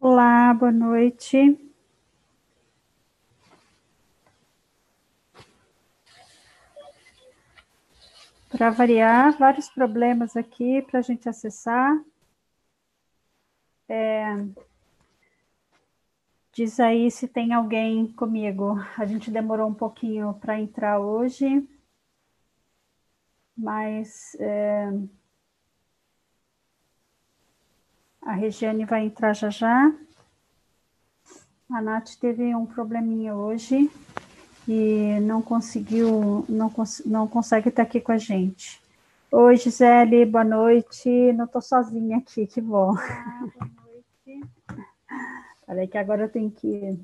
[0.00, 1.58] Olá, boa noite.
[8.48, 11.98] Para variar, vários problemas aqui para a gente acessar.
[13.88, 14.36] É,
[16.52, 18.76] diz aí se tem alguém comigo.
[18.96, 21.66] A gente demorou um pouquinho para entrar hoje,
[23.56, 24.90] mas é,
[28.28, 29.90] a Regiane vai entrar já já.
[31.70, 33.90] A Nath teve um probleminha hoje
[34.68, 38.82] e não conseguiu, não, cons não consegue estar aqui com a gente.
[39.32, 41.08] Oi, Gisele, boa noite.
[41.32, 42.94] Não estou sozinha aqui, que bom.
[42.98, 44.46] Ah, boa noite.
[45.66, 46.98] Peraí que agora eu tenho que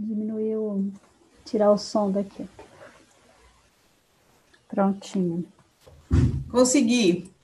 [0.00, 0.90] diminuir o...
[1.44, 2.48] tirar o som daqui.
[4.68, 5.46] Prontinho.
[6.50, 7.35] Consegui.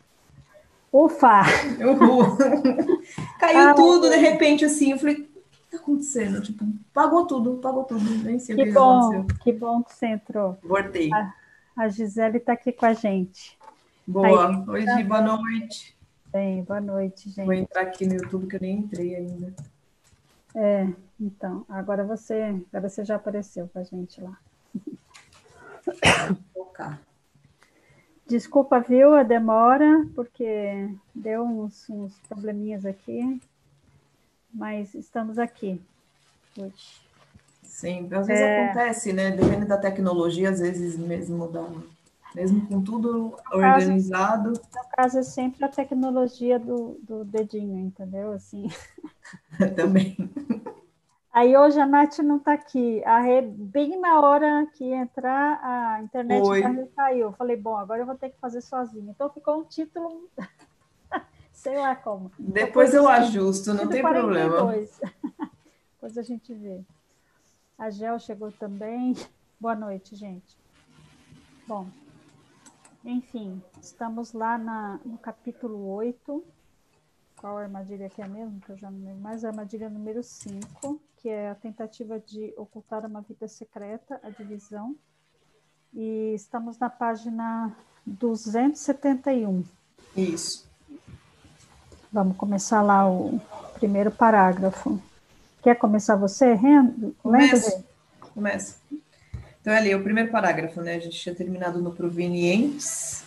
[0.92, 1.42] Ufa!
[1.80, 2.36] Uhul.
[3.40, 4.92] Caiu ah, tudo de repente assim.
[4.92, 5.26] Eu falei,
[5.70, 6.42] tá acontecendo?
[6.42, 8.04] Tipo, pagou tudo, pagou tudo.
[8.22, 9.38] Nem sei que o que bom, aconteceu.
[9.42, 10.58] Que bom que você entrou.
[10.62, 11.10] Voltei.
[11.12, 11.34] A,
[11.76, 13.58] a Gisele está aqui com a gente.
[14.06, 14.64] Boa.
[14.68, 15.96] Oi, Gi, boa noite.
[16.30, 17.44] Bem, boa noite, gente.
[17.44, 19.54] Vou entrar aqui no YouTube que eu nem entrei ainda.
[20.54, 24.36] É, então, agora você, agora você já apareceu com a gente lá.
[25.86, 27.00] Vou focar.
[28.32, 33.40] Desculpa, viu, a demora, porque deu uns, uns probleminhas aqui
[34.52, 35.80] mas estamos aqui
[36.56, 37.00] hoje.
[37.62, 38.64] Sim, às vezes é...
[38.64, 39.30] acontece, né?
[39.30, 41.66] Depende da tecnologia, às vezes mesmo da,
[42.34, 44.52] mesmo com tudo no organizado.
[44.52, 48.32] Caso, no caso é sempre a tecnologia do, do dedinho, entendeu?
[48.32, 48.68] Assim.
[49.74, 50.16] Também.
[51.32, 53.02] Aí hoje a Nath não está aqui.
[53.04, 57.28] A Rê, bem na hora que entrar, a internet da caiu.
[57.28, 59.10] Eu falei, bom, agora eu vou ter que fazer sozinha.
[59.10, 60.28] Então ficou um título
[61.62, 62.30] sei lá como.
[62.38, 64.50] Depois, eu ajusto, não tem 42.
[64.50, 64.88] problema.
[65.94, 66.80] Depois a gente vê.
[67.78, 69.14] A Gel chegou também.
[69.60, 70.58] Boa noite, gente.
[71.66, 71.86] Bom,
[73.04, 76.44] enfim, estamos lá na, no capítulo 8.
[77.36, 78.60] Qual armadilha que é mesmo?
[78.60, 79.44] Que eu já não lembro mais.
[79.44, 84.96] A armadilha número 5, que é a tentativa de ocultar uma vida secreta, a divisão.
[85.94, 87.72] E estamos na página
[88.04, 89.62] 271.
[90.16, 90.68] Isso.
[92.12, 93.40] Vamos começar lá o
[93.74, 95.00] primeiro parágrafo.
[95.62, 97.14] Quer começar você, Rendo?
[97.22, 97.84] Começa.
[98.34, 98.76] Começa.
[99.60, 100.96] Então, ali, o primeiro parágrafo, né?
[100.96, 103.22] A gente tinha terminado no provenientes.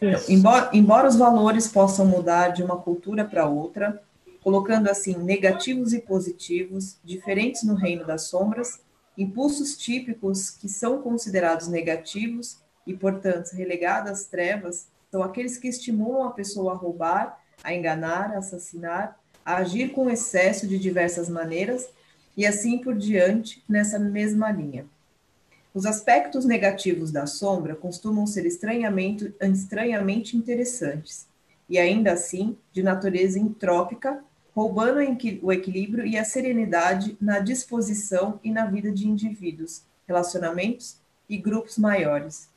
[0.00, 4.00] Então, embora, embora os valores possam mudar de uma cultura para outra,
[4.48, 8.80] colocando assim negativos e positivos, diferentes no reino das sombras,
[9.16, 16.26] impulsos típicos que são considerados negativos e, portanto, relegados às trevas, são aqueles que estimulam
[16.26, 21.86] a pessoa a roubar a enganar, a assassinar, a agir com excesso de diversas maneiras
[22.34, 24.86] e assim por diante nessa mesma linha.
[25.74, 31.26] Os aspectos negativos da sombra costumam ser estranhamente, estranhamente interessantes
[31.68, 34.24] e ainda assim de natureza entrópica,
[34.58, 34.98] roubando
[35.40, 40.96] o equilíbrio e a serenidade na disposição e na vida de indivíduos, relacionamentos
[41.28, 42.48] e grupos maiores.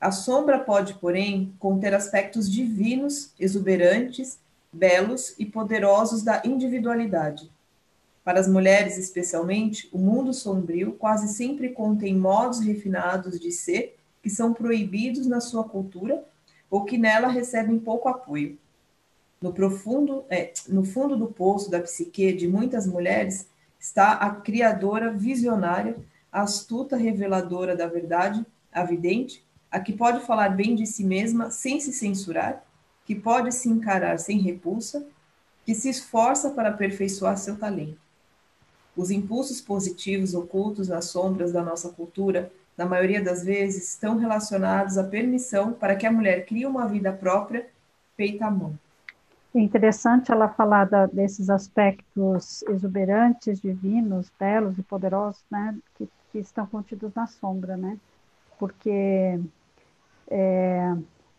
[0.00, 4.38] A sombra pode, porém, conter aspectos divinos, exuberantes,
[4.72, 7.52] belos e poderosos da individualidade.
[8.24, 14.30] Para as mulheres, especialmente, o mundo sombrio quase sempre contém modos refinados de ser que
[14.30, 16.24] são proibidos na sua cultura
[16.70, 18.58] ou que nela recebem pouco apoio.
[19.46, 23.46] No profundo, é, no fundo do poço da psique de muitas mulheres
[23.78, 25.96] está a criadora visionária,
[26.32, 31.78] astuta reveladora da verdade, a vidente, a que pode falar bem de si mesma sem
[31.78, 32.64] se censurar,
[33.04, 35.06] que pode se encarar sem repulsa,
[35.64, 38.00] que se esforça para aperfeiçoar seu talento.
[38.96, 44.98] Os impulsos positivos ocultos nas sombras da nossa cultura, na maioria das vezes, estão relacionados
[44.98, 47.64] à permissão para que a mulher crie uma vida própria
[48.16, 48.76] feita à mão.
[49.56, 56.38] É interessante ela falar da, desses aspectos exuberantes, divinos, belos e poderosos, né, que, que
[56.38, 57.96] estão contidos na sombra, né?
[58.58, 59.40] Porque
[60.28, 60.94] é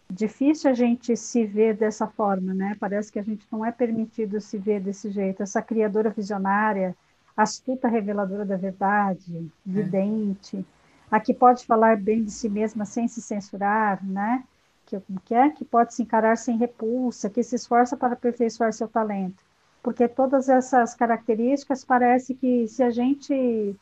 [0.10, 2.76] difícil a gente se ver dessa forma, né?
[2.80, 5.44] Parece que a gente não é permitido se ver desse jeito.
[5.44, 6.96] Essa criadora visionária,
[7.36, 9.70] astuta reveladora da verdade, é.
[9.70, 10.66] vidente,
[11.12, 14.44] a que pode falar bem de si mesma sem se censurar, né?
[14.88, 18.88] Que, que é que pode se encarar sem repulsa, que se esforça para aperfeiçoar seu
[18.88, 19.44] talento.
[19.84, 23.76] Porque todas essas características parece que se a gente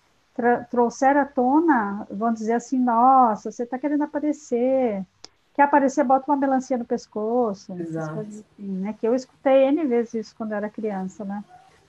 [0.70, 5.06] trouxer à tona, vão dizer assim, nossa, você está querendo aparecer,
[5.54, 7.74] quer aparecer, bota uma melancia no pescoço.
[7.80, 8.20] Exato.
[8.20, 8.94] Assim, né?
[9.00, 11.44] Que eu escutei N vezes isso quando eu era criança, né?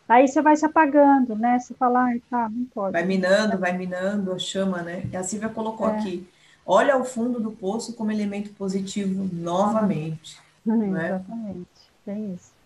[0.09, 1.59] Aí você vai se apagando, né?
[1.59, 2.93] Você fala, ai, tá, não pode.
[2.93, 5.03] Vai minando, vai minando a chama, né?
[5.13, 5.99] E a Silvia colocou é.
[5.99, 6.29] aqui,
[6.67, 10.39] olha o fundo do poço como elemento positivo novamente.
[10.67, 11.69] É, exatamente,
[12.09, 12.57] é isso.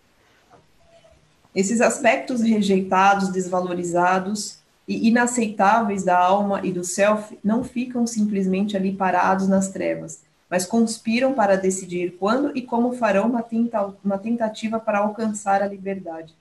[1.54, 4.58] Esses aspectos rejeitados, desvalorizados
[4.88, 10.64] e inaceitáveis da alma e do self não ficam simplesmente ali parados nas trevas, mas
[10.64, 16.34] conspiram para decidir quando e como farão uma, tenta uma tentativa para alcançar a liberdade.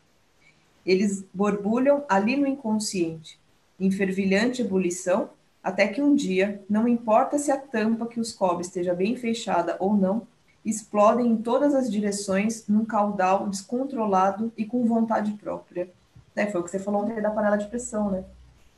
[0.86, 3.40] Eles borbulham ali no inconsciente,
[3.80, 5.30] em fervilhante ebulição,
[5.64, 9.76] até que um dia, não importa se a tampa que os cobre esteja bem fechada
[9.80, 10.28] ou não,
[10.64, 15.90] explodem em todas as direções num caudal descontrolado e com vontade própria.
[16.36, 18.24] É, foi o que você falou ontem da panela de pressão, né?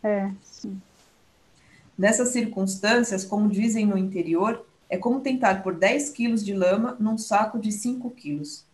[0.04, 0.82] É, sim.
[1.98, 7.18] Nessas circunstâncias, como dizem no interior, é como tentar pôr 10 quilos de lama num
[7.18, 8.66] saco de 5 quilos.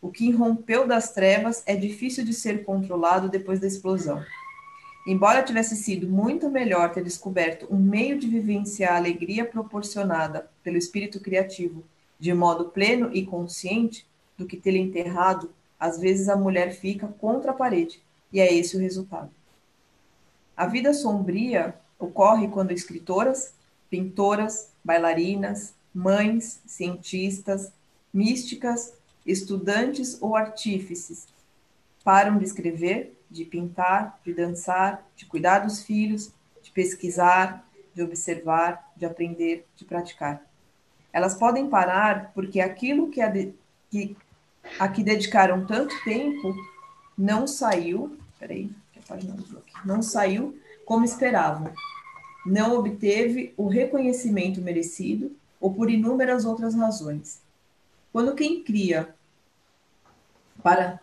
[0.00, 4.24] O que irrompeu das trevas é difícil de ser controlado depois da explosão.
[5.06, 10.76] Embora tivesse sido muito melhor ter descoberto um meio de vivenciar a alegria proporcionada pelo
[10.76, 11.82] espírito criativo
[12.18, 14.06] de modo pleno e consciente
[14.36, 18.76] do que tê-lo enterrado, às vezes a mulher fica contra a parede, e é esse
[18.76, 19.30] o resultado.
[20.54, 23.54] A vida sombria ocorre quando escritoras,
[23.88, 27.72] pintoras, bailarinas, mães, cientistas,
[28.12, 28.92] místicas,
[29.24, 31.26] estudantes ou artífices
[32.04, 36.32] param de escrever, de pintar, de dançar, de cuidar dos filhos,
[36.62, 40.44] de pesquisar, de observar, de aprender, de praticar.
[41.12, 43.54] Elas podem parar porque aquilo que a, de,
[43.90, 44.16] que,
[44.78, 46.54] a que dedicaram tanto tempo
[47.16, 48.16] não saiu.
[48.38, 49.36] Peraí, a página
[49.84, 51.72] não saiu como esperavam.
[52.44, 57.40] Não obteve o reconhecimento merecido ou por inúmeras outras razões.
[58.12, 59.14] Quando quem cria
[60.62, 61.00] para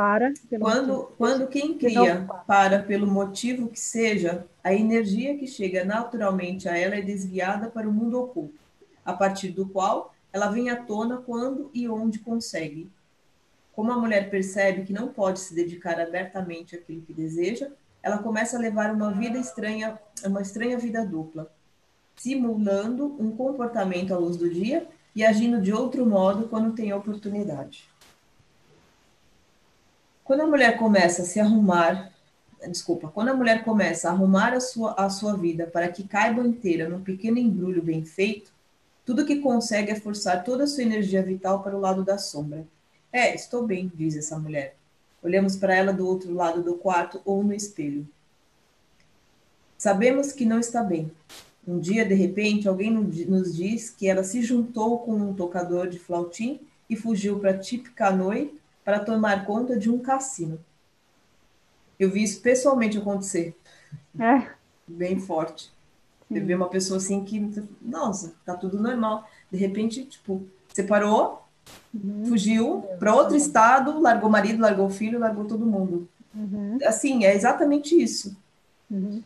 [0.00, 6.66] para quando quando quem cria para pelo motivo que seja, a energia que chega naturalmente
[6.70, 8.58] a ela é desviada para o mundo oculto
[9.04, 12.88] a partir do qual ela vem à tona quando e onde consegue.
[13.74, 17.70] Como a mulher percebe que não pode se dedicar abertamente àquilo que deseja,
[18.02, 21.52] ela começa a levar uma vida estranha, uma estranha vida dupla,
[22.16, 27.89] simulando um comportamento à luz do dia e agindo de outro modo quando tem oportunidade.
[30.30, 32.12] Quando a mulher começa a se arrumar,
[32.68, 36.40] desculpa, quando a mulher começa a arrumar a sua, a sua vida para que caiba
[36.46, 38.52] inteira num pequeno embrulho bem feito,
[39.04, 42.64] tudo que consegue é forçar toda a sua energia vital para o lado da sombra.
[43.12, 44.76] É, estou bem, diz essa mulher.
[45.20, 48.06] Olhamos para ela do outro lado do quarto ou no espelho.
[49.76, 51.10] Sabemos que não está bem.
[51.66, 55.98] Um dia, de repente, alguém nos diz que ela se juntou com um tocador de
[55.98, 60.58] flautim e fugiu para Tippecanoe para tomar conta de um cassino.
[61.98, 63.54] Eu vi isso pessoalmente acontecer.
[64.18, 64.50] É.
[64.88, 65.70] Bem forte.
[66.30, 69.28] Você vê uma pessoa assim que, nossa, tá tudo normal.
[69.50, 70.42] De repente, tipo,
[70.72, 71.44] separou,
[71.92, 72.24] uhum.
[72.26, 76.08] fugiu para outro estado, largou o marido, largou o filho, largou todo mundo.
[76.34, 76.78] Uhum.
[76.84, 78.36] Assim, é exatamente isso.
[78.90, 79.22] Uhum.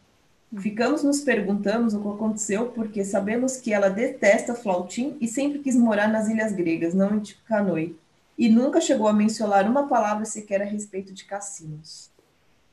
[0.58, 5.76] Ficamos nos perguntando o que aconteceu, porque sabemos que ela detesta flautim e sempre quis
[5.76, 7.96] morar nas ilhas gregas, não em Ticanoi.
[8.36, 12.10] E nunca chegou a mencionar uma palavra sequer a respeito de cassinos.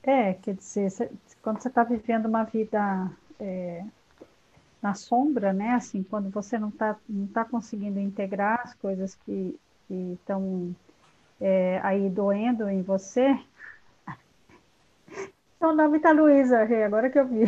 [0.04, 1.12] É, quer dizer,
[1.44, 3.84] quando você está vivendo uma vida é,
[4.82, 5.76] na sombra, né?
[5.76, 10.76] Assim, quando você não está não tá conseguindo integrar as coisas que estão
[11.40, 13.40] é, aí doendo em você.
[15.60, 17.44] O nome tá Luísa, agora que eu vi.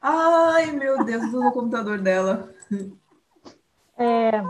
[0.00, 2.50] Ai, meu Deus, do computador dela.
[3.98, 4.42] É,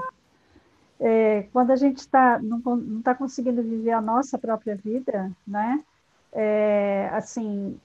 [1.00, 2.58] é, quando a gente tá, não
[2.98, 5.82] está conseguindo viver a nossa própria vida, né?
[6.32, 7.78] É, assim,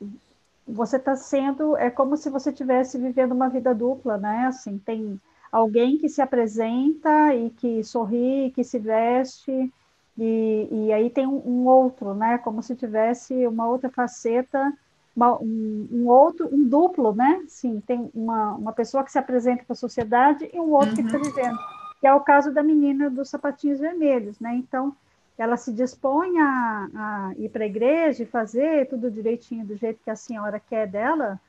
[0.67, 4.45] você está sendo, é como se você estivesse vivendo uma vida dupla, né?
[4.47, 5.19] Assim, tem
[5.51, 9.71] alguém que se apresenta e que sorri, que se veste,
[10.17, 12.37] e, e aí tem um, um outro, né?
[12.37, 14.73] Como se tivesse uma outra faceta,
[15.15, 17.43] uma, um, um, outro, um duplo, né?
[17.47, 20.95] Sim, tem uma, uma pessoa que se apresenta para a sociedade e um outro uhum.
[20.95, 21.57] que está vivendo.
[21.99, 24.55] Que é o caso da menina dos sapatinhos vermelhos, né?
[24.55, 24.95] Então,
[25.37, 30.03] ela se dispõe a, a ir para a igreja e fazer tudo direitinho do jeito
[30.03, 31.39] que a senhora quer dela,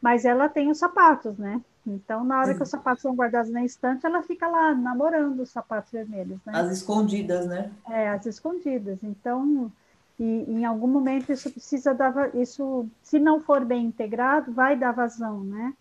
[0.00, 1.60] mas ela tem os sapatos, né?
[1.86, 5.50] Então, na hora que os sapatos são guardados na estante, ela fica lá namorando os
[5.50, 6.52] sapatos vermelhos, né?
[6.54, 7.72] As escondidas, né?
[7.88, 9.02] É, as escondidas.
[9.02, 9.72] Então,
[10.18, 14.92] e, em algum momento isso precisa dar, isso, se não for bem integrado, vai dar
[14.92, 15.72] vazão, né?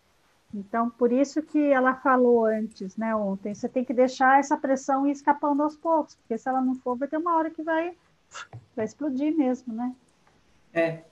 [0.54, 5.06] Então, por isso que ela falou antes, né, ontem, você tem que deixar essa pressão
[5.06, 7.96] ir escapando aos poucos, porque se ela não for, vai ter uma hora que vai,
[8.76, 9.94] vai explodir mesmo, né?
[10.74, 11.04] É.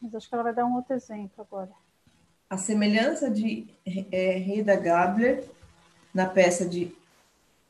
[0.00, 1.70] Mas acho que ela vai dar um outro exemplo agora.
[2.48, 3.66] A semelhança de
[4.10, 5.44] é, Reda Gabler
[6.12, 6.94] na peça de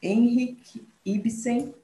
[0.01, 1.75] Henrik Ibsen,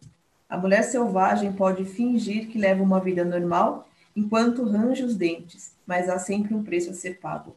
[0.49, 3.88] a mulher selvagem pode fingir que leva uma vida normal
[4.19, 7.55] enquanto range os dentes, mas há sempre um preço a ser pago.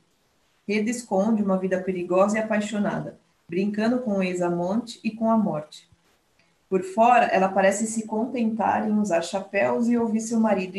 [0.68, 3.18] Reda esconde uma vida perigosa e apaixonada,
[3.50, 5.90] brincando com o ex-amante e com a morte.
[6.70, 10.78] Por fora, ela parece se contentar em usar chapéus e ouvir seu marido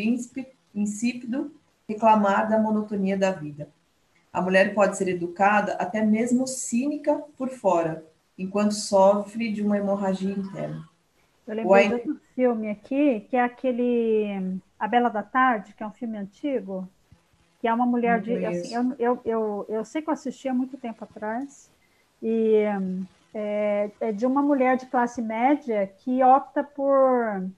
[0.73, 1.51] insípido
[1.87, 3.67] reclamar da monotonia da vida.
[4.31, 8.05] A mulher pode ser educada, até mesmo cínica por fora,
[8.39, 10.87] enquanto sofre de uma hemorragia interna.
[11.45, 15.87] Eu lembrei de outro filme aqui, que é aquele A Bela da Tarde, que é
[15.87, 16.85] um filme antigo,
[17.61, 18.45] que é uma mulher de.
[18.45, 21.71] Assim, eu, eu, eu, eu, sei que eu assisti há muito tempo atrás,
[22.21, 22.65] e
[23.33, 27.49] é, é de uma mulher de classe média que opta por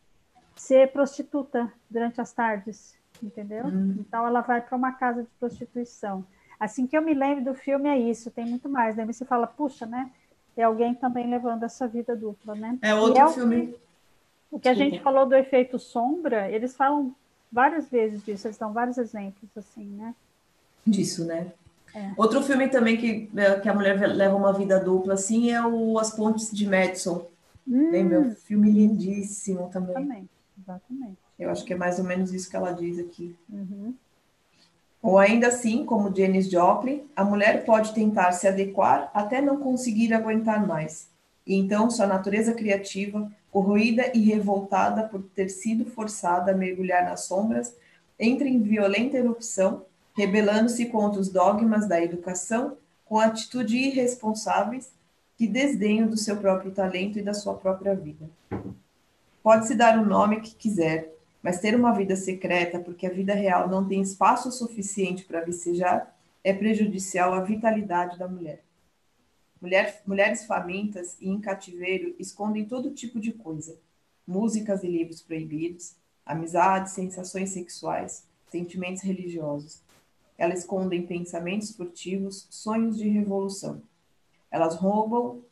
[0.55, 3.65] ser prostituta durante as tardes, entendeu?
[3.65, 3.95] Hum.
[3.97, 6.23] Então ela vai para uma casa de prostituição.
[6.59, 8.95] Assim que eu me lembro do filme é isso, tem muito mais.
[8.95, 10.11] Daí você fala, puxa, né?
[10.57, 12.77] é alguém também levando essa vida dupla, né?
[12.81, 13.75] É outro é filme.
[14.55, 17.13] O que a gente falou do efeito sombra, eles falam
[17.51, 20.15] várias vezes disso, eles dão vários exemplos assim, né?
[20.87, 21.51] Disso, né?
[21.93, 22.13] É.
[22.15, 25.99] Outro filme também que, é, que a mulher leva uma vida dupla assim é o
[25.99, 27.27] As Pontes de Madison.
[27.67, 28.21] Hum, Lembra?
[28.21, 29.91] Um filme lindíssimo também.
[29.91, 31.17] Exatamente, exatamente.
[31.37, 33.35] Eu acho que é mais ou menos isso que ela diz aqui.
[33.49, 33.93] Uhum.
[35.01, 40.13] Ou ainda assim, como Janis Joplin, a mulher pode tentar se adequar até não conseguir
[40.13, 41.09] aguentar mais.
[41.45, 47.21] E então sua natureza criativa, corroída e revoltada por ter sido forçada a mergulhar nas
[47.21, 47.73] sombras,
[48.19, 54.91] entra em violenta erupção, rebelando-se contra os dogmas da educação com atitude irresponsáveis
[55.37, 58.29] que desdenham do seu próprio talento e da sua própria vida.
[59.41, 63.69] Pode-se dar o nome que quiser, mas ter uma vida secreta, porque a vida real
[63.69, 68.64] não tem espaço suficiente para vicejar, é prejudicial à vitalidade da mulher.
[69.65, 70.01] Mulher.
[70.05, 73.77] Mulheres famintas e em cativeiro escondem todo tipo de coisa:
[74.25, 75.95] músicas e livros proibidos,
[76.25, 79.81] amizades, sensações sexuais, sentimentos religiosos.
[80.37, 83.81] Elas escondem pensamentos furtivos, sonhos de revolução.
[84.51, 85.43] Elas roubam,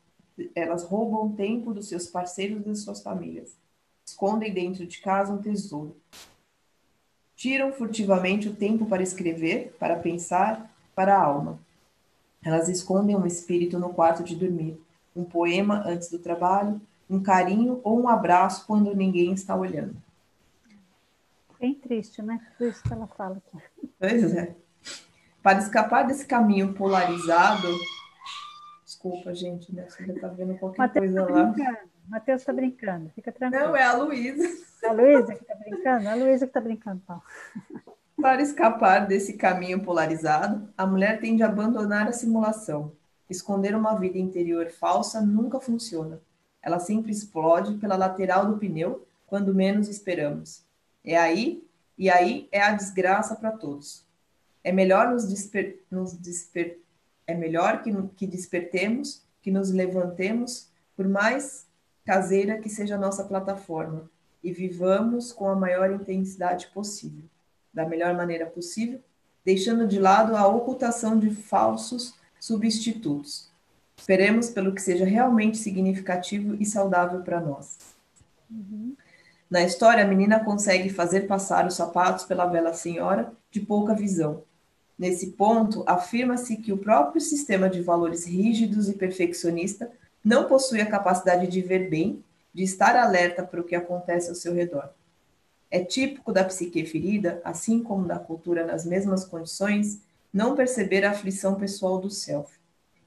[0.53, 3.57] elas roubam tempo dos seus parceiros e das suas famílias
[4.05, 5.95] escondem dentro de casa um tesouro.
[7.35, 11.59] Tiram furtivamente o tempo para escrever, para pensar, para a alma.
[12.43, 14.79] Elas escondem um espírito no quarto de dormir,
[15.15, 19.95] um poema antes do trabalho, um carinho ou um abraço quando ninguém está olhando.
[21.59, 22.41] Bem triste, né?
[22.57, 23.63] Tudo isso que ela fala aqui.
[23.97, 24.55] Pois é.
[25.41, 27.67] Para escapar desse caminho polarizado.
[28.83, 29.87] Desculpa, gente, né?
[29.87, 31.55] Você está vendo qualquer Mateus coisa tá lá.
[32.07, 33.67] Matheus está brincando, fica tranquilo.
[33.67, 34.43] Não, é a Luísa.
[34.85, 36.09] A Luísa que está brincando?
[36.09, 37.23] A Luísa que está brincando, Paulo.
[38.21, 42.93] Para escapar desse caminho polarizado, a mulher tende a abandonar a simulação.
[43.29, 46.21] Esconder uma vida interior falsa nunca funciona.
[46.61, 50.63] Ela sempre explode pela lateral do pneu quando menos esperamos.
[51.03, 51.67] É aí,
[51.97, 54.05] e aí é a desgraça para todos.
[54.63, 56.79] É melhor nos, desper, nos desper,
[57.27, 61.67] é melhor que, que despertemos, que nos levantemos, por mais
[62.05, 64.09] caseira que seja a nossa plataforma
[64.43, 67.23] e vivamos com a maior intensidade possível,
[67.73, 68.99] da melhor maneira possível,
[69.43, 73.49] deixando de lado a ocultação de falsos substitutos.
[73.97, 77.77] Esperemos pelo que seja realmente significativo e saudável para nós.
[78.49, 78.95] Uhum.
[79.49, 84.43] Na história, a menina consegue fazer passar os sapatos pela bela senhora de pouca visão.
[84.97, 89.91] Nesse ponto, afirma-se que o próprio sistema de valores rígidos e perfeccionista
[90.23, 94.35] não possui a capacidade de ver bem, de estar alerta para o que acontece ao
[94.35, 94.89] seu redor.
[95.73, 101.09] É típico da psique ferida, assim como da cultura nas mesmas condições, não perceber a
[101.09, 102.59] aflição pessoal do self.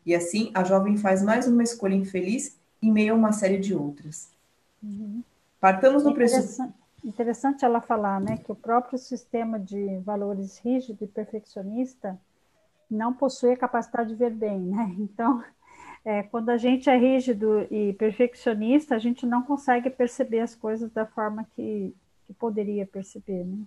[0.04, 3.72] E assim, a jovem faz mais uma escolha infeliz em meio a uma série de
[3.72, 4.28] outras.
[4.82, 5.22] Uhum.
[5.60, 6.74] Partamos do pressuposto.
[7.04, 12.18] Interessante ela falar, né, que o próprio sistema de valores rígido e perfeccionista
[12.90, 14.92] não possui a capacidade de ver bem, né?
[14.98, 15.40] Então,
[16.04, 20.90] é, quando a gente é rígido e perfeccionista, a gente não consegue perceber as coisas
[20.90, 21.94] da forma que,
[22.26, 23.58] que poderia perceber, né?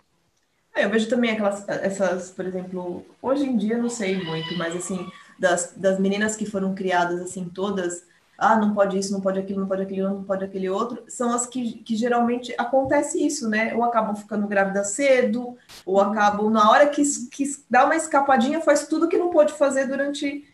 [0.76, 4.76] É, eu vejo também aquelas, essas, por exemplo, hoje em dia não sei muito, mas
[4.76, 8.08] assim, das, das meninas que foram criadas assim, todas
[8.40, 11.34] ah, não pode isso, não pode aquilo, não pode aquilo, não pode aquele outro, são
[11.34, 13.76] as que, que geralmente acontece isso, né?
[13.76, 18.88] Ou acabam ficando grávidas cedo, ou acabam, na hora que, que dá uma escapadinha, faz
[18.88, 20.48] tudo que não pode fazer durante,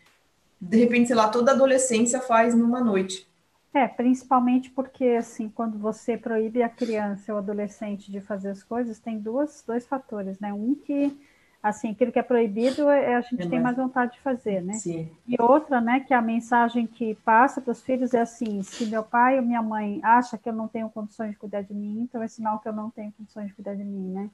[0.60, 3.28] de repente, sei lá, toda a adolescência faz numa noite.
[3.76, 8.98] É, principalmente porque, assim, quando você proíbe a criança ou adolescente de fazer as coisas,
[8.98, 10.50] tem duas, dois fatores, né?
[10.50, 11.14] Um que
[11.62, 14.74] assim, aquilo que é proibido, é, a gente é tem mais vontade de fazer, né?
[14.74, 15.10] Sim.
[15.26, 19.02] E outra, né, que a mensagem que passa para os filhos é assim, se meu
[19.02, 22.22] pai ou minha mãe acha que eu não tenho condições de cuidar de mim, então
[22.22, 24.30] é sinal que eu não tenho condições de cuidar de mim, né?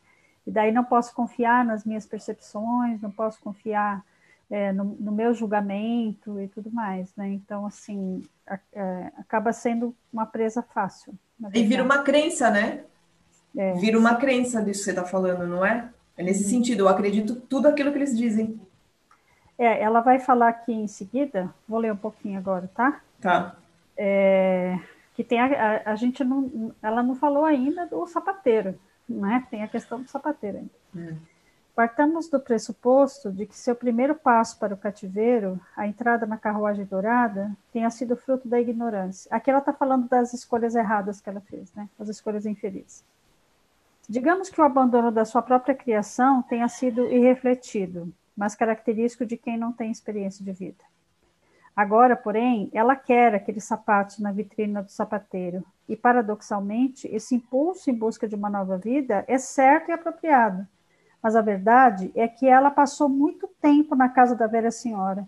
[0.47, 4.05] E daí não posso confiar nas minhas percepções, não posso confiar
[4.53, 7.27] é, no, no, meu julgamento e tudo mais, né?
[7.31, 11.15] Então, assim, a, é, acaba sendo uma presa fácil.
[11.55, 12.85] E vira uma crença, né?
[13.57, 13.73] É.
[13.73, 15.89] Vira uma crença disso que você está falando, não é?
[16.19, 18.61] É nesse sentido, eu acredito tudo aquilo que eles dizem.
[19.57, 23.01] É, ela vai falar aqui em seguida, vou ler um pouquinho agora, tá?
[23.23, 23.57] Tá.
[23.97, 24.79] É,
[25.15, 28.79] que tem a, a, a, gente não, ela não falou ainda do sapateiro,
[29.09, 29.47] né?
[29.51, 30.71] Tem a questão do sapateiro ainda.
[30.95, 31.17] Hum.
[31.75, 36.85] Partamos do pressuposto de que seu primeiro passo para o cativeiro, a entrada na carruagem
[36.85, 39.35] dourada, tenha sido fruto da ignorância.
[39.35, 41.89] Aqui ela está falando das escolhas erradas que ela fez, né?
[41.99, 43.03] As escolhas infelizes.
[44.07, 49.57] Digamos que o abandono da sua própria criação tenha sido irrefletido, mas característico de quem
[49.57, 50.85] não tem experiência de vida.
[51.75, 57.95] Agora, porém, ela quer aqueles sapatos na vitrina do sapateiro, e paradoxalmente, esse impulso em
[57.95, 60.67] busca de uma nova vida é certo e apropriado.
[61.23, 65.27] Mas a verdade é que ela passou muito tempo na casa da velha senhora,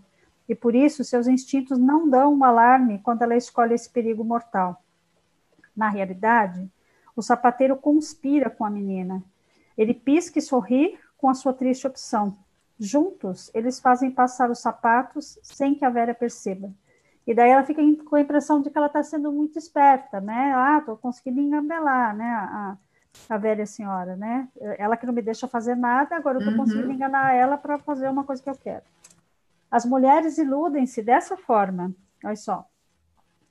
[0.48, 4.82] e por isso seus instintos não dão um alarme quando ela escolhe esse perigo mortal.
[5.74, 6.68] Na realidade,
[7.16, 9.22] o sapateiro conspira com a menina.
[9.76, 12.36] Ele pisca e sorri com a sua triste opção.
[12.78, 16.72] Juntos, eles fazem passar os sapatos sem que a velha perceba.
[17.26, 20.52] E daí ela fica com a impressão de que ela está sendo muito esperta, né?
[20.54, 22.26] Ah, estou conseguindo engambelar, né?
[22.26, 22.76] A,
[23.28, 24.48] a, velha senhora, né?
[24.78, 26.60] Ela que não me deixa fazer nada, agora eu estou uhum.
[26.60, 28.84] conseguindo enganar ela para fazer uma coisa que eu quero.
[29.70, 32.68] As mulheres iludem-se dessa forma, olha só.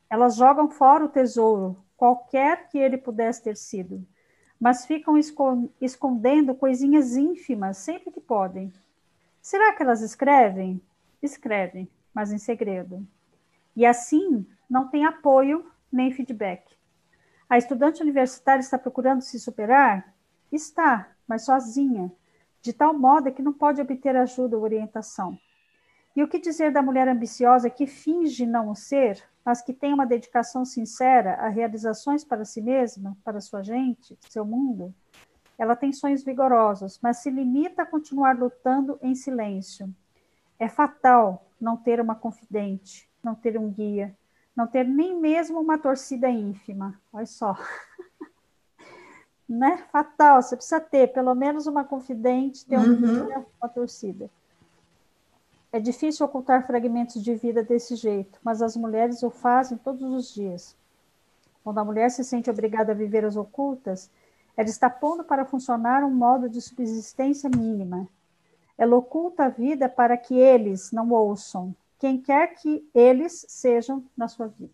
[0.10, 4.06] Elas jogam fora o tesouro qualquer que ele pudesse ter sido,
[4.60, 5.16] mas ficam
[5.82, 8.72] escondendo coisinhas ínfimas sempre que podem.
[9.42, 10.82] Será que elas escrevem?
[11.22, 13.06] Escrevem, mas em segredo.
[13.76, 16.64] E assim não tem apoio nem feedback.
[17.50, 20.14] A estudante universitária está procurando se superar?
[20.52, 22.12] Está, mas sozinha,
[22.62, 25.38] de tal modo que não pode obter ajuda ou orientação.
[26.16, 29.94] E o que dizer da mulher ambiciosa que finge não o ser, mas que tem
[29.94, 34.94] uma dedicação sincera a realizações para si mesma, para sua gente, seu mundo?
[35.58, 39.94] Ela tem sonhos vigorosos, mas se limita a continuar lutando em silêncio.
[40.60, 44.16] É fatal não ter uma confidente, não ter um guia,
[44.56, 47.00] não ter nem mesmo uma torcida ínfima.
[47.12, 47.58] Olha só.
[49.48, 49.78] né?
[49.92, 53.26] Fatal, você precisa ter pelo menos uma confidente, ter um uhum.
[53.26, 54.30] guia, uma torcida.
[55.72, 60.34] É difícil ocultar fragmentos de vida desse jeito, mas as mulheres o fazem todos os
[60.34, 60.76] dias.
[61.64, 64.10] Quando a mulher se sente obrigada a viver as ocultas,
[64.56, 68.08] ela está pondo para funcionar um modo de subsistência mínima.
[68.78, 74.28] Ela oculta a vida para que eles não ouçam, quem quer que eles sejam na
[74.28, 74.74] sua vida.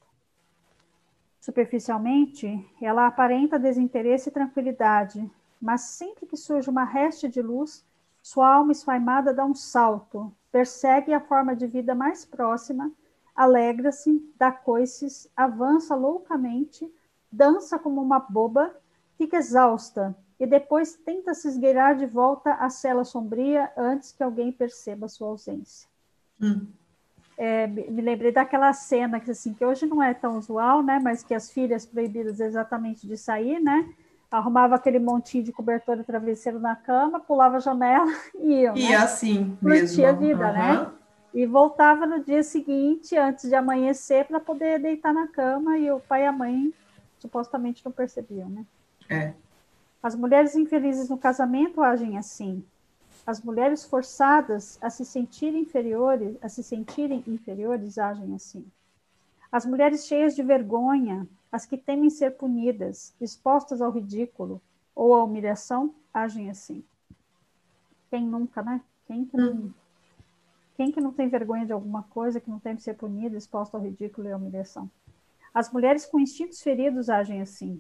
[1.39, 5.29] Superficialmente, ela aparenta desinteresse e tranquilidade,
[5.61, 7.85] mas sempre que surge uma reste de luz,
[8.23, 12.91] sua alma esfaimada dá um salto, persegue a forma de vida mais próxima,
[13.35, 16.91] alegra-se, dá coices, avança loucamente,
[17.31, 18.75] dança como uma boba,
[19.19, 24.51] fica exausta e depois tenta se esgueirar de volta à cela sombria antes que alguém
[24.51, 25.87] perceba sua ausência.
[26.41, 26.78] Hum.
[27.41, 30.99] É, me lembrei daquela cena que assim que hoje não é tão usual, né?
[31.01, 33.87] Mas que as filhas proibidas exatamente de sair, né?
[34.31, 38.73] arrumava aquele montinho de cobertor e travesseiro na cama, pulava a janela e ia.
[38.75, 38.95] E né?
[38.95, 40.53] assim Curtia a vida, uhum.
[40.53, 40.91] né?
[41.33, 45.99] E voltava no dia seguinte, antes de amanhecer, para poder deitar na cama e o
[45.99, 46.73] pai e a mãe
[47.19, 48.65] supostamente não percebiam, né?
[49.09, 49.33] É.
[50.01, 52.63] As mulheres infelizes no casamento agem assim.
[53.29, 58.65] As mulheres forçadas a se sentirem inferiores, a se sentirem inferiores agem assim.
[59.51, 64.59] As mulheres cheias de vergonha, as que temem ser punidas, expostas ao ridículo
[64.95, 66.83] ou à humilhação, agem assim.
[68.09, 68.81] Quem nunca, né?
[69.05, 69.73] Quem que não, hum.
[70.75, 73.83] quem que não tem vergonha de alguma coisa, que não teme ser punida, exposta ao
[73.83, 74.89] ridículo e à humilhação?
[75.53, 77.79] As mulheres com instintos feridos agem assim.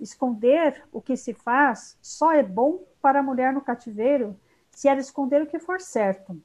[0.00, 4.34] Esconder o que se faz só é bom para a mulher no cativeiro
[4.80, 6.40] se ela esconder o que for certo.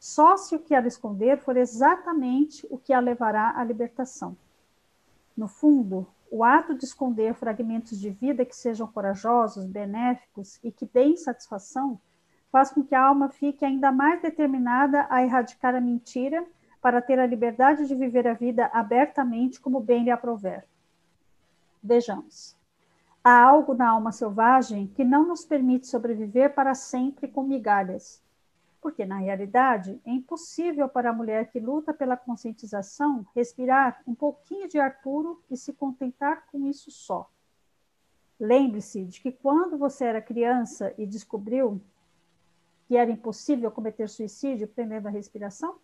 [0.00, 4.34] só se o que ela esconder for exatamente o que a levará à libertação.
[5.36, 10.86] No fundo, o ato de esconder fragmentos de vida que sejam corajosos, benéficos e que
[10.86, 12.00] deem satisfação
[12.50, 16.42] faz com que a alma fique ainda mais determinada a erradicar a mentira
[16.80, 20.66] para ter a liberdade de viver a vida abertamente como bem lhe aprouver.
[21.82, 22.56] Vejamos.
[23.24, 28.20] Há algo na alma selvagem que não nos permite sobreviver para sempre com migalhas.
[28.80, 34.66] Porque, na realidade, é impossível para a mulher que luta pela conscientização respirar um pouquinho
[34.66, 37.30] de ar puro e se contentar com isso só.
[38.40, 41.80] Lembre-se de que quando você era criança e descobriu
[42.88, 45.78] que era impossível cometer suicídio prendendo a respiração?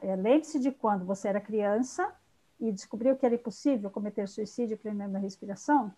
[0.00, 2.10] É, lembre-se de quando você era criança
[2.62, 5.92] e descobriu que era impossível cometer suicídio prendendo a respiração?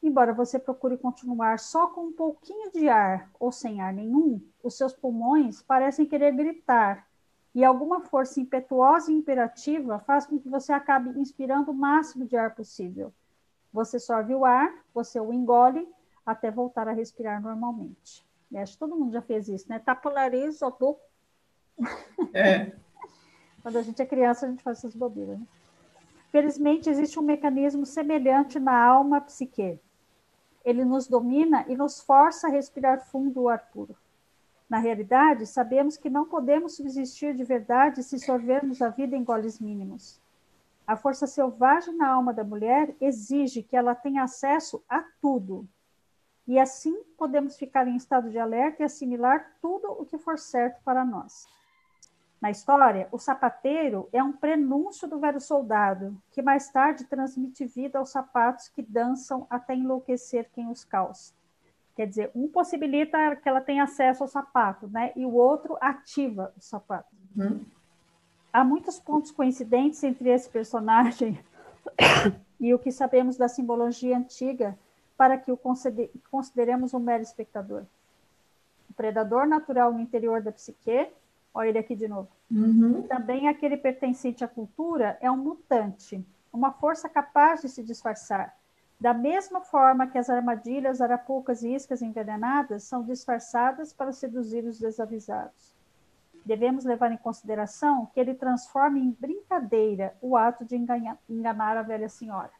[0.00, 4.76] Embora você procure continuar só com um pouquinho de ar ou sem ar nenhum, os
[4.76, 7.08] seus pulmões parecem querer gritar
[7.52, 12.36] e alguma força impetuosa e imperativa faz com que você acabe inspirando o máximo de
[12.36, 13.12] ar possível.
[13.72, 15.88] Você sorve o ar, você o engole
[16.24, 18.24] até voltar a respirar normalmente.
[18.54, 19.80] Acho que todo mundo já fez isso, né?
[19.80, 20.70] Tapa o nariz, ó,
[22.32, 22.72] É.
[23.60, 25.38] Quando a gente é criança, a gente faz essas bobeiras.
[25.38, 25.46] Né?
[26.30, 29.80] Felizmente, existe um mecanismo semelhante na alma psique.
[30.64, 33.96] Ele nos domina e nos força a respirar fundo o ar puro.
[34.68, 39.58] Na realidade, sabemos que não podemos subsistir de verdade se sorvermos a vida em goles
[39.58, 40.20] mínimos.
[40.86, 45.66] A força selvagem na alma da mulher exige que ela tenha acesso a tudo,
[46.48, 50.82] e assim podemos ficar em estado de alerta e assimilar tudo o que for certo
[50.82, 51.46] para nós.
[52.40, 57.98] Na história, o sapateiro é um prenúncio do velho soldado, que mais tarde transmite vida
[57.98, 61.32] aos sapatos que dançam até enlouquecer quem os calça.
[61.96, 65.12] Quer dizer, um possibilita que ela tenha acesso ao sapato, né?
[65.16, 67.08] E o outro ativa o sapato.
[67.36, 67.64] Uhum.
[68.52, 71.40] Há muitos pontos coincidentes entre esse personagem
[72.60, 74.78] e o que sabemos da simbologia antiga
[75.16, 75.58] para que o
[76.30, 77.82] consideremos um mero espectador.
[78.88, 81.08] O predador natural no interior da psique,
[81.58, 82.28] olha ele aqui de novo.
[82.50, 83.02] Uhum.
[83.02, 88.56] Também aquele pertencente à cultura é um mutante, uma força capaz de se disfarçar.
[89.00, 94.78] Da mesma forma que as armadilhas, arapucas e iscas envenenadas são disfarçadas para seduzir os
[94.78, 95.76] desavisados.
[96.44, 102.08] Devemos levar em consideração que ele transforma em brincadeira o ato de enganar a velha
[102.08, 102.52] senhora.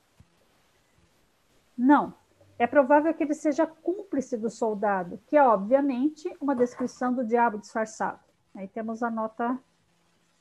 [1.77, 2.15] Não,
[2.59, 7.59] é provável que ele seja cúmplice do soldado, que é, obviamente, uma descrição do diabo
[7.59, 8.28] disfarçado.
[8.59, 9.57] Aí temos a nota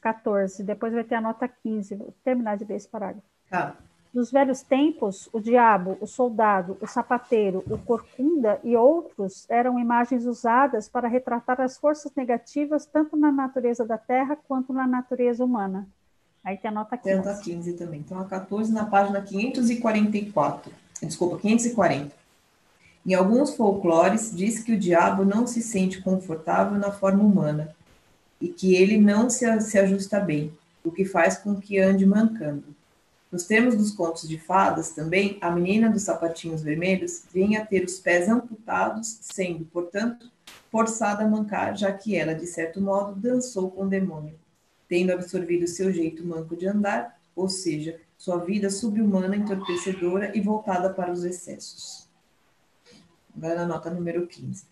[0.02, 1.94] 14, depois vai ter a nota 15.
[1.94, 3.28] Vou terminar de ler esse parágrafo.
[3.48, 3.76] Tá.
[4.12, 10.26] Nos velhos tempos, o diabo, o soldado, o sapateiro, o corcunda e outros eram imagens
[10.26, 15.88] usadas para retratar as forças negativas tanto na natureza da terra quanto na natureza humana.
[16.44, 17.04] Aí tem a nota 15.
[17.04, 18.00] Tem a nota 15 também.
[18.00, 22.16] Então, a 14 na página 544 desculpa, 540.
[23.06, 27.77] Em alguns folclores, diz que o diabo não se sente confortável na forma humana
[28.40, 30.52] e que ele não se, se ajusta bem,
[30.84, 32.76] o que faz com que ande mancando.
[33.32, 37.84] Nos termos dos contos de fadas, também, a menina dos sapatinhos vermelhos vem a ter
[37.84, 40.32] os pés amputados, sendo, portanto,
[40.72, 44.36] forçada a mancar, já que ela, de certo modo, dançou com o demônio,
[44.88, 50.90] tendo absorvido seu jeito manco de andar, ou seja, sua vida subhumana, entorpecedora e voltada
[50.90, 52.08] para os excessos.
[53.36, 54.64] Agora na nota número 15.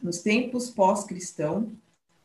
[0.00, 1.72] Nos tempos pós-cristão,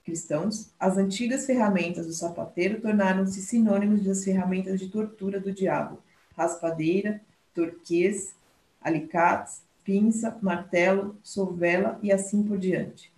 [0.10, 6.00] cristãos, as antigas ferramentas do sapateiro tornaram-se sinônimos das ferramentas de tortura do diabo:
[6.36, 7.22] raspadeira,
[7.54, 8.34] torquês,
[8.82, 13.12] alicates, pinça, martelo, sovela e assim por diante.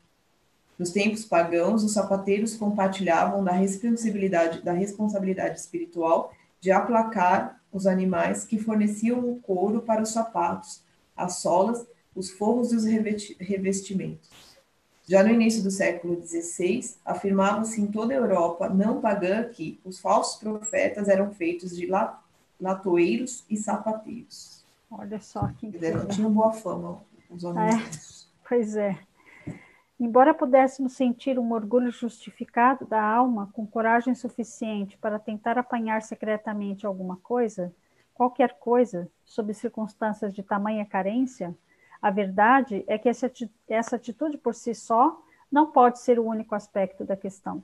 [0.78, 8.44] Nos tempos pagãos, os sapateiros compartilhavam da responsabilidade, da responsabilidade espiritual de aplacar os animais
[8.44, 10.84] que forneciam o couro para os sapatos,
[11.16, 12.84] as solas, os forros e os
[13.40, 14.30] revestimentos.
[15.12, 20.00] Já no início do século XVI, afirmava-se em toda a Europa não pagã que os
[20.00, 21.86] falsos profetas eram feitos de
[22.58, 24.64] latoeiros e sapateiros.
[24.90, 28.24] Olha só que Não tinham boa fama os homens.
[28.24, 28.98] É, pois é.
[30.00, 36.86] Embora pudéssemos sentir um orgulho justificado da alma com coragem suficiente para tentar apanhar secretamente
[36.86, 37.76] alguma coisa,
[38.14, 41.54] qualquer coisa, sob circunstâncias de tamanha carência,
[42.02, 47.04] a verdade é que essa atitude por si só não pode ser o único aspecto
[47.04, 47.64] da questão.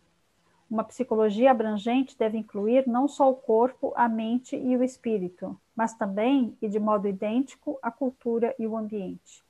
[0.70, 5.94] Uma psicologia abrangente deve incluir não só o corpo, a mente e o espírito, mas
[5.94, 9.44] também, e de modo idêntico, a cultura e o ambiente.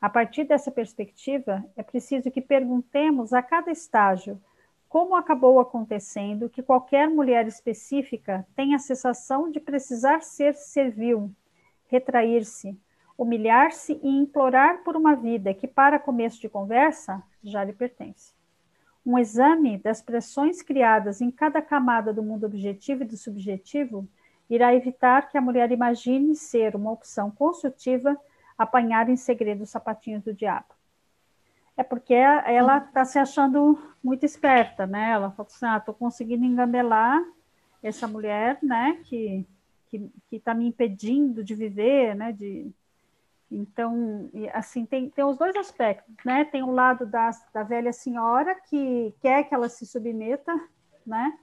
[0.00, 4.40] A partir dessa perspectiva, é preciso que perguntemos a cada estágio
[4.88, 11.30] como acabou acontecendo que qualquer mulher específica tem a sensação de precisar ser servil,
[11.88, 12.78] retrair-se,
[13.16, 18.32] humilhar-se e implorar por uma vida que, para começo de conversa, já lhe pertence.
[19.06, 24.08] Um exame das pressões criadas em cada camada do mundo objetivo e do subjetivo
[24.48, 28.16] irá evitar que a mulher imagine ser uma opção construtiva
[28.56, 30.74] apanhar em segredo os sapatinhos do diabo
[31.76, 35.10] é porque ela está se achando muito esperta, né?
[35.10, 37.20] Ela falou assim, ah, estou conseguindo engambelar
[37.82, 39.00] essa mulher, né?
[39.04, 39.46] Que
[39.90, 42.32] que está me impedindo de viver, né?
[42.32, 42.68] De
[43.56, 46.44] então, assim, tem, tem os dois aspectos, né?
[46.44, 50.52] Tem o lado da, da velha senhora que quer que ela se submeta,
[51.06, 51.38] né?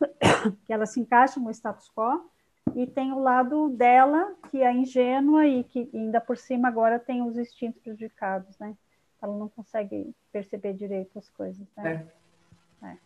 [0.66, 2.30] Que ela se encaixe no status quo,
[2.74, 7.22] e tem o lado dela, que é ingênua e que ainda por cima agora tem
[7.22, 8.76] os instintos prejudicados, né?
[9.20, 12.06] ela não consegue perceber direito as coisas, né?
[12.82, 12.86] É.
[12.86, 12.98] é.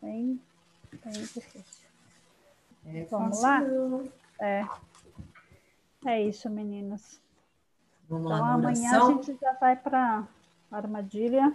[0.00, 0.40] Bem,
[1.04, 1.88] bem difícil.
[2.86, 3.60] É Vamos lá?
[4.40, 4.64] É.
[6.04, 7.20] É isso, meninas.
[8.12, 10.28] Vamos então, lá, amanhã a gente já vai para
[10.70, 11.50] armadilha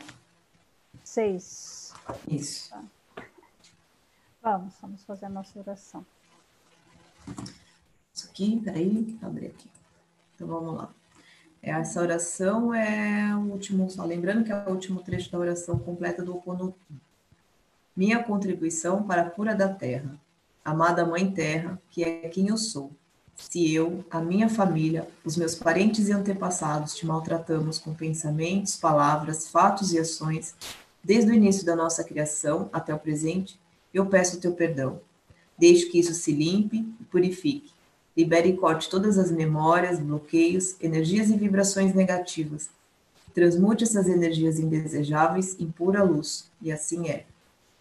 [1.03, 1.93] 6.
[2.27, 2.71] Isso.
[2.71, 2.83] Tá.
[4.41, 6.03] Vamos, vamos fazer a nossa oração.
[8.11, 9.69] Isso aqui, peraí, abrir aqui.
[10.33, 10.89] Então vamos lá.
[11.61, 16.23] Essa oração é o último, só lembrando que é o último trecho da oração completa
[16.23, 16.75] do Oponopono.
[17.95, 20.19] Minha contribuição para a cura da terra.
[20.65, 22.91] Amada Mãe Terra, que é quem eu sou.
[23.37, 29.47] Se eu, a minha família, os meus parentes e antepassados te maltratamos com pensamentos, palavras,
[29.47, 30.53] fatos e ações,
[31.03, 33.59] desde o início da nossa criação até o presente,
[33.93, 34.99] eu peço teu perdão.
[35.57, 37.77] Deixe que isso se limpe e purifique
[38.17, 42.67] Libere e corte todas as memórias, bloqueios, energias e vibrações negativas.
[43.31, 47.25] Transmute essas energias indesejáveis em pura luz, e assim é.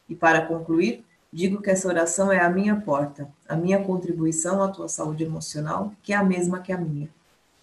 [0.06, 1.02] E para concluir,
[1.36, 5.92] digo que essa oração é a minha porta, a minha contribuição à tua saúde emocional,
[6.02, 7.10] que é a mesma que a minha.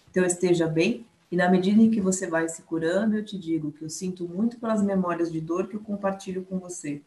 [0.08, 3.72] Então esteja bem, e na medida em que você vai se curando, eu te digo
[3.72, 7.02] que eu sinto muito pelas memórias de dor que eu compartilho com você.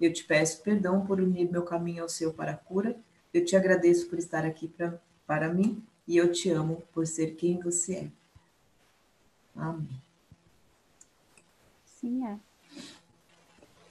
[0.00, 2.94] Eu te peço perdão por unir meu caminho ao seu para a cura.
[3.34, 7.34] Eu te agradeço por estar aqui para para mim e eu te amo por ser
[7.34, 8.06] quem você é.
[9.56, 9.88] Amém.
[11.84, 12.38] Sim, é.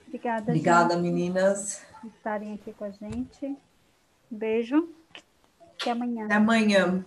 [0.08, 1.91] Obrigada, Obrigada, gente, meninas.
[2.04, 3.46] Estarem aqui com a gente.
[3.46, 3.58] Um
[4.38, 4.90] beijo.
[5.80, 6.26] Até amanhã.
[6.26, 7.06] Até amanhã.